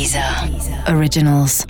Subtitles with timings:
[0.00, 0.24] Deezer
[0.96, 1.66] Originals.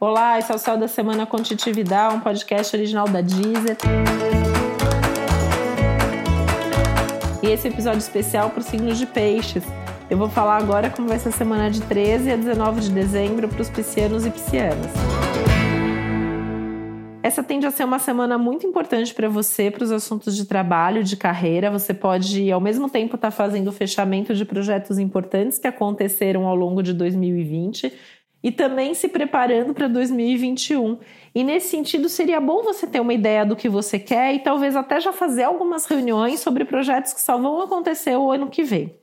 [0.00, 3.76] Olá, esse é o Céu da Semana Contitividade, um podcast original da Deezer.
[7.42, 9.62] E esse episódio especial para os signos de peixes.
[10.08, 13.46] Eu vou falar agora como vai ser a semana de 13 a 19 de dezembro
[13.46, 14.90] para os piscianos e piscianas.
[17.24, 21.02] Essa tende a ser uma semana muito importante para você, para os assuntos de trabalho,
[21.02, 21.70] de carreira.
[21.70, 26.46] Você pode, ao mesmo tempo, estar tá fazendo o fechamento de projetos importantes que aconteceram
[26.46, 27.90] ao longo de 2020
[28.42, 30.98] e também se preparando para 2021.
[31.34, 34.76] E nesse sentido, seria bom você ter uma ideia do que você quer e talvez
[34.76, 38.94] até já fazer algumas reuniões sobre projetos que só vão acontecer o ano que vem.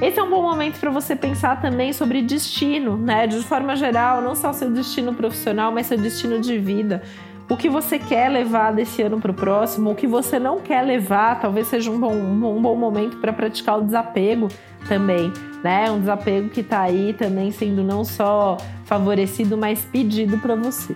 [0.00, 3.26] Esse é um bom momento para você pensar também sobre destino, né?
[3.26, 7.02] De forma geral, não só seu destino profissional, mas seu destino de vida.
[7.50, 10.82] O que você quer levar desse ano para o próximo, o que você não quer
[10.82, 14.46] levar, talvez seja um bom, um bom momento para praticar o desapego
[14.86, 15.32] também,
[15.64, 15.90] né?
[15.90, 20.94] Um desapego que está aí também sendo não só favorecido, mas pedido para você.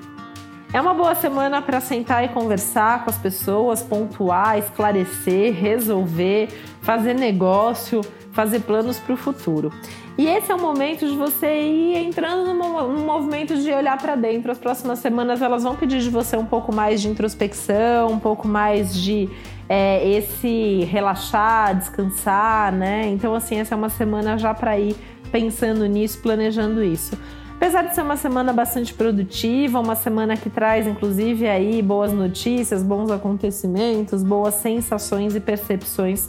[0.72, 6.48] É uma boa semana para sentar e conversar com as pessoas, pontuar, esclarecer, resolver,
[6.82, 8.02] fazer negócio,
[8.32, 9.72] fazer planos para o futuro.
[10.18, 14.52] E esse é o momento de você ir entrando num, movimento de olhar para dentro.
[14.52, 18.46] As próximas semanas elas vão pedir de você um pouco mais de introspecção, um pouco
[18.46, 19.30] mais de
[19.68, 23.08] é, esse relaxar, descansar, né?
[23.08, 24.94] Então, assim, essa é uma semana já para ir
[25.30, 27.16] pensando nisso, planejando isso.
[27.56, 32.82] Apesar de ser uma semana bastante produtiva, uma semana que traz inclusive aí boas notícias,
[32.82, 36.28] bons acontecimentos, boas sensações e percepções,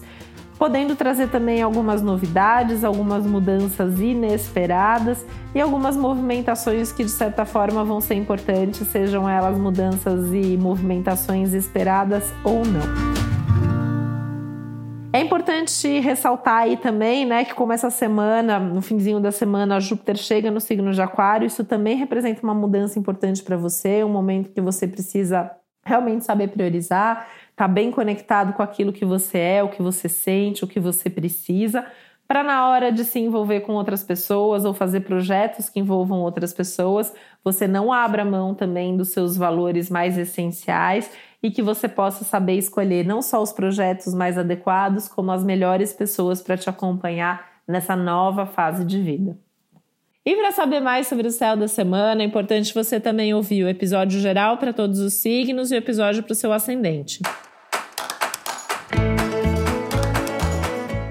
[0.58, 7.84] podendo trazer também algumas novidades, algumas mudanças inesperadas e algumas movimentações que de certa forma
[7.84, 13.24] vão ser importantes, sejam elas mudanças e movimentações esperadas ou não.
[15.16, 20.18] É importante ressaltar aí também, né, que como essa semana, no finzinho da semana, Júpiter
[20.18, 24.50] chega no signo de Aquário, isso também representa uma mudança importante para você, um momento
[24.50, 25.52] que você precisa
[25.86, 30.64] realmente saber priorizar, tá bem conectado com aquilo que você é, o que você sente,
[30.64, 31.86] o que você precisa,
[32.28, 36.54] para na hora de se envolver com outras pessoas ou fazer projetos que envolvam outras
[36.54, 41.12] pessoas, você não abra mão também dos seus valores mais essenciais
[41.44, 45.92] e que você possa saber escolher não só os projetos mais adequados, como as melhores
[45.92, 49.38] pessoas para te acompanhar nessa nova fase de vida.
[50.26, 53.68] E para saber mais sobre o céu da semana, é importante você também ouvir o
[53.68, 57.22] episódio geral para todos os signos e o episódio para o seu ascendente.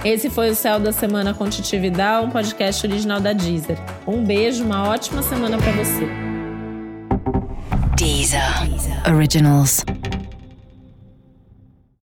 [0.03, 3.79] Esse foi o Céu da Semana com Titividade, um podcast original da Deezer.
[4.07, 6.09] Um beijo, uma ótima semana para você.
[7.97, 8.41] Deezer.
[9.15, 9.85] Originals.